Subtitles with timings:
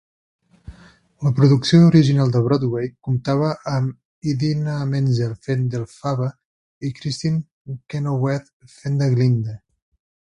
[1.25, 6.31] La producció original de Broadway comptava amb Idina Menzel fent d'Elphaba
[6.89, 7.37] i Kristin
[7.93, 9.55] Chenoweth fent de Glinda.